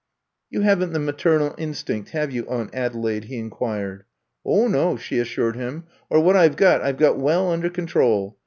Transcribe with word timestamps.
''*'You 0.49 0.61
haven't 0.61 0.93
the 0.93 0.99
maternal 0.99 1.53
instinct, 1.59 2.09
have 2.09 2.31
you. 2.31 2.47
Aunt 2.49 2.71
Adelaide?" 2.73 3.25
he 3.25 3.37
inquired. 3.37 4.05
*'0h, 4.43 4.67
no," 4.71 4.97
she 4.97 5.19
assured 5.19 5.55
him; 5.55 5.83
*'or 6.09 6.19
what 6.19 6.35
I 6.35 6.49
've 6.49 6.55
got 6.55 6.81
I 6.81 6.91
've 6.91 6.97
got 6.97 7.19
well 7.19 7.51
under 7.51 7.69
control. 7.69 8.39